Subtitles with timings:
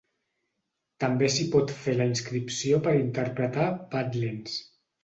[1.03, 4.63] També s’hi pot fer la inscripció per interpretar «Badlands».